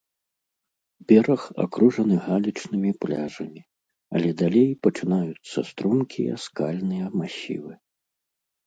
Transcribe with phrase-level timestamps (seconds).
[1.11, 3.61] Бераг акружаны галечнымі пляжамі,
[4.17, 7.73] але далей пачынаюцца стромкія скальныя масівы.